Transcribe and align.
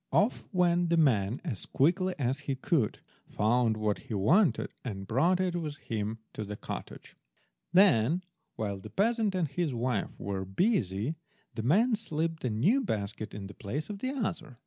Off 0.11 0.45
went 0.51 0.89
the 0.89 0.97
man 0.97 1.39
as 1.45 1.67
quickly 1.67 2.15
as 2.17 2.39
he 2.49 2.55
could, 2.55 2.97
found 3.27 3.77
what 3.77 3.99
he 3.99 4.15
wanted, 4.15 4.71
and 4.83 5.05
brought 5.05 5.39
it 5.39 5.55
with 5.55 5.77
him 5.77 6.17
to 6.33 6.43
the 6.43 6.55
cottage. 6.55 7.15
Then 7.71 8.23
while 8.55 8.79
the 8.79 8.89
peasant 8.89 9.35
and 9.35 9.47
his 9.47 9.75
wife 9.75 10.09
were 10.19 10.43
busy, 10.43 11.17
the 11.53 11.61
men 11.61 11.93
slipped 11.93 12.39
the 12.41 12.49
new 12.49 12.81
basket 12.83 13.35
in 13.35 13.45
the 13.45 13.53
place 13.53 13.91
of 13.91 13.99
the 13.99 14.09
other. 14.09 14.57